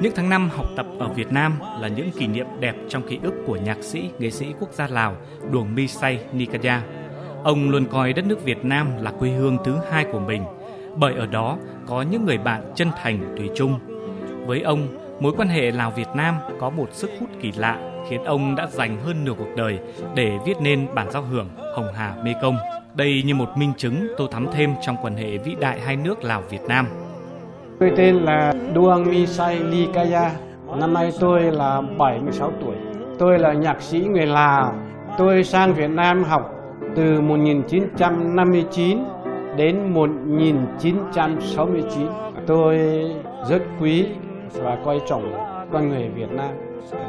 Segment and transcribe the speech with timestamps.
[0.00, 3.18] những tháng năm học tập ở Việt Nam là những kỷ niệm đẹp trong ký
[3.22, 5.16] ức của nhạc sĩ, nghệ sĩ quốc gia Lào
[5.52, 6.82] Duong Mi Say Nikaya.
[7.44, 10.44] Ông luôn coi đất nước Việt Nam là quê hương thứ hai của mình,
[10.96, 13.78] bởi ở đó có những người bạn chân thành thủy chung.
[14.46, 14.88] Với ông,
[15.20, 19.00] mối quan hệ Lào-Việt Nam có một sức hút kỳ lạ khiến ông đã dành
[19.00, 19.78] hơn nửa cuộc đời
[20.14, 22.56] để viết nên bản giao hưởng Hồng Hà Mê Công.
[22.94, 26.24] Đây như một minh chứng tô thắm thêm trong quan hệ vĩ đại hai nước
[26.24, 26.86] Lào-Việt Nam.
[27.80, 30.30] Tôi tên là Duang Misai Likaya.
[30.76, 32.74] Năm nay tôi là 76 tuổi.
[33.18, 34.74] Tôi là nhạc sĩ người Lào.
[35.18, 36.54] Tôi sang Việt Nam học
[36.96, 38.98] từ 1959
[39.56, 42.06] đến 1969.
[42.46, 42.78] Tôi
[43.48, 44.06] rất quý
[44.54, 45.32] và coi trọng
[45.72, 46.50] con người Việt Nam,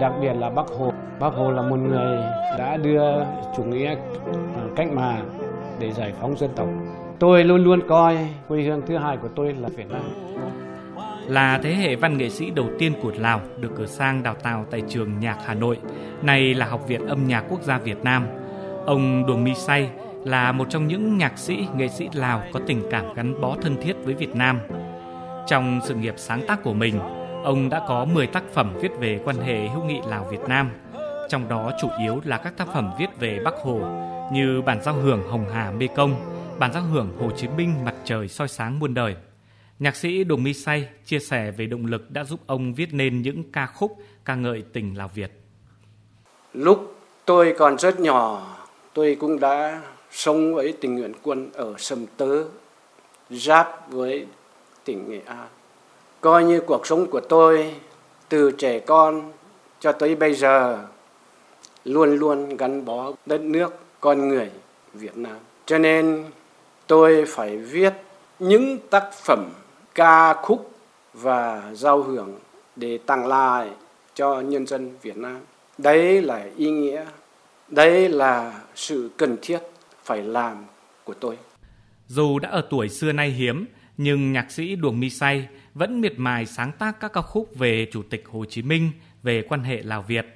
[0.00, 0.92] đặc biệt là Bác Hồ.
[1.20, 2.18] Bác Hồ là một người
[2.58, 3.12] đã đưa
[3.56, 3.96] chủ nghĩa à,
[4.76, 5.28] cách mạng
[5.80, 6.68] để giải phóng dân tộc.
[7.18, 10.02] Tôi luôn luôn coi quê hương thứ hai của tôi là Việt Nam.
[11.26, 14.66] Là thế hệ văn nghệ sĩ đầu tiên của Lào được cử sang đào tạo
[14.70, 15.78] tại trường nhạc Hà Nội,
[16.22, 18.26] nay là Học viện Âm nhạc Quốc gia Việt Nam.
[18.86, 19.90] Ông Duong Mi Say
[20.24, 23.76] là một trong những nhạc sĩ, nghệ sĩ Lào có tình cảm gắn bó thân
[23.82, 24.60] thiết với Việt Nam.
[25.46, 27.00] Trong sự nghiệp sáng tác của mình,
[27.44, 30.70] ông đã có 10 tác phẩm viết về quan hệ hữu nghị Lào-Việt Nam,
[31.28, 33.80] trong đó chủ yếu là các tác phẩm viết về Bắc Hồ
[34.32, 36.14] như bản giao hưởng Hồng Hà Mê Công,
[36.58, 39.16] bản giao hưởng Hồ Chí Minh Mặt trời soi sáng muôn đời.
[39.78, 43.22] Nhạc sĩ Đồng Mi Say chia sẻ về động lực đã giúp ông viết nên
[43.22, 45.32] những ca khúc ca ngợi tình Lào Việt.
[46.52, 48.56] Lúc tôi còn rất nhỏ,
[48.94, 52.44] tôi cũng đã sống với tình nguyện quân ở Sầm Tớ,
[53.30, 54.26] giáp với
[54.84, 55.48] tỉnh Nghệ An.
[56.20, 57.74] Coi như cuộc sống của tôi
[58.28, 59.32] từ trẻ con
[59.80, 60.86] cho tới bây giờ
[61.84, 64.50] luôn luôn gắn bó đất nước, con người
[64.94, 65.36] Việt Nam.
[65.66, 66.24] Cho nên
[66.86, 67.94] tôi phải viết
[68.38, 69.52] những tác phẩm
[69.94, 70.70] ca khúc
[71.14, 72.38] và giao hưởng
[72.76, 73.70] để tặng lại
[74.14, 75.40] cho nhân dân Việt Nam.
[75.78, 77.04] Đấy là ý nghĩa,
[77.68, 79.58] đấy là sự cần thiết
[80.04, 80.64] phải làm
[81.04, 81.36] của tôi.
[82.06, 83.66] Dù đã ở tuổi xưa nay hiếm,
[83.96, 87.86] nhưng nhạc sĩ Duong Mi Say vẫn miệt mài sáng tác các ca khúc về
[87.92, 88.90] Chủ tịch Hồ Chí Minh,
[89.22, 90.26] về quan hệ Lào-Việt.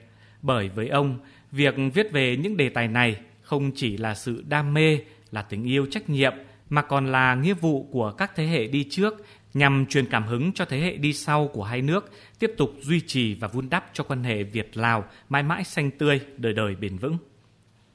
[0.42, 1.18] Bởi với ông,
[1.52, 4.98] việc viết về những đề tài này không chỉ là sự đam mê,
[5.32, 6.32] là tình yêu trách nhiệm,
[6.68, 9.14] mà còn là nghĩa vụ của các thế hệ đi trước
[9.54, 13.00] nhằm truyền cảm hứng cho thế hệ đi sau của hai nước tiếp tục duy
[13.00, 16.96] trì và vun đắp cho quan hệ Việt-Lào mãi mãi xanh tươi, đời đời bền
[16.96, 17.18] vững.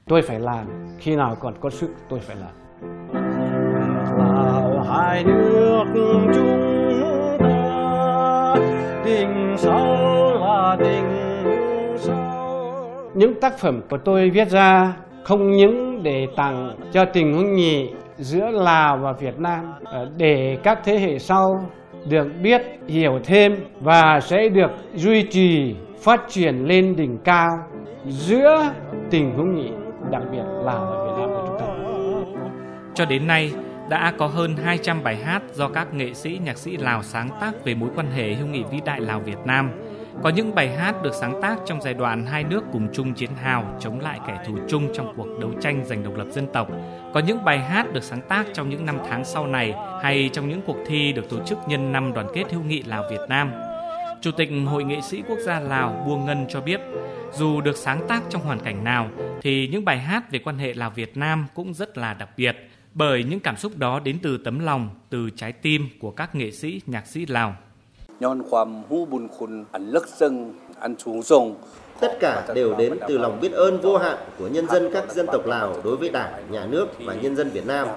[0.05, 0.67] Tôi phải làm,
[0.99, 2.53] khi nào còn có sức tôi phải làm.
[4.17, 5.83] Lào hai nước
[6.35, 8.55] chúng ta,
[9.05, 11.05] tình sâu là tình
[11.99, 13.11] sâu.
[13.15, 14.93] Những tác phẩm của tôi viết ra
[15.25, 20.57] không những để tặng cho tình hữu nghị giữa Lào và Việt Nam ờ, để
[20.63, 21.69] các thế hệ sau
[22.09, 27.49] được biết, hiểu thêm và sẽ được duy trì phát triển lên đỉnh cao
[28.07, 28.73] giữa
[29.09, 29.69] tình hữu nghị
[30.11, 31.65] đặc biệt Lào và Việt Nam của chúng ta.
[32.93, 33.51] Cho đến nay,
[33.89, 37.51] đã có hơn 200 bài hát do các nghệ sĩ, nhạc sĩ Lào sáng tác
[37.63, 39.71] về mối quan hệ hữu nghị vĩ đại Lào-Việt Nam–
[40.23, 43.29] có những bài hát được sáng tác trong giai đoạn hai nước cùng chung chiến
[43.35, 46.67] hào chống lại kẻ thù chung trong cuộc đấu tranh giành độc lập dân tộc.
[47.13, 49.73] Có những bài hát được sáng tác trong những năm tháng sau này
[50.03, 53.03] hay trong những cuộc thi được tổ chức nhân năm đoàn kết hữu nghị Lào
[53.11, 53.51] Việt Nam.
[54.21, 56.81] Chủ tịch Hội nghệ sĩ quốc gia Lào Buông Ngân cho biết,
[57.33, 59.09] dù được sáng tác trong hoàn cảnh nào
[59.41, 62.69] thì những bài hát về quan hệ Lào Việt Nam cũng rất là đặc biệt
[62.95, 66.51] bởi những cảm xúc đó đến từ tấm lòng, từ trái tim của các nghệ
[66.51, 67.55] sĩ, nhạc sĩ Lào.
[68.24, 70.34] ย้อนความหู้บุญคุณอันลึกซึ้ง
[70.82, 71.46] อันสูงส่ง
[72.00, 75.26] Tất cả đều đến từ lòng biết ơn vô hạn của nhân dân các dân
[75.26, 77.88] tộc Lào đối với Đảng, Nhà nước và nhân dân Việt Nam.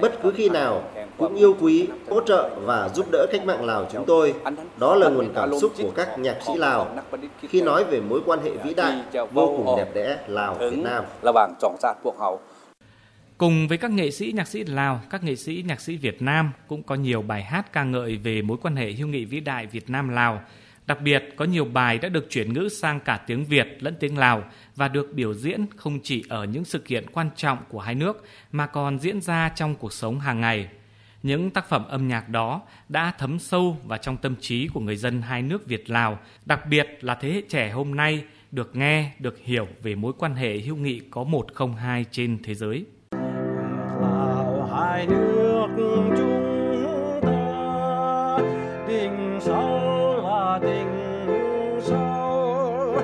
[0.00, 0.82] Bất cứ khi nào
[1.18, 4.34] cũng yêu quý, hỗ trợ và giúp đỡ cách mạng Lào chúng tôi.
[4.80, 6.88] Đó là nguồn cảm xúc của các nhạc sĩ Lào
[7.40, 9.02] khi nói về mối quan hệ vĩ đại,
[9.32, 11.04] vô cùng đẹp đẽ Lào-Việt Nam.
[13.41, 16.51] Cùng với các nghệ sĩ nhạc sĩ Lào, các nghệ sĩ nhạc sĩ Việt Nam
[16.67, 19.67] cũng có nhiều bài hát ca ngợi về mối quan hệ hữu nghị vĩ đại
[19.67, 20.41] Việt Nam Lào.
[20.87, 24.17] Đặc biệt có nhiều bài đã được chuyển ngữ sang cả tiếng Việt lẫn tiếng
[24.17, 24.43] Lào
[24.75, 28.25] và được biểu diễn không chỉ ở những sự kiện quan trọng của hai nước
[28.51, 30.67] mà còn diễn ra trong cuộc sống hàng ngày.
[31.23, 34.95] Những tác phẩm âm nhạc đó đã thấm sâu vào trong tâm trí của người
[34.95, 39.11] dân hai nước Việt Lào, đặc biệt là thế hệ trẻ hôm nay được nghe,
[39.19, 42.85] được hiểu về mối quan hệ hữu nghị có một không hai trên thế giới
[44.91, 45.67] lại nước
[46.17, 48.37] chúng ta.
[48.87, 50.87] Tình sâu là tình
[51.81, 52.95] sâu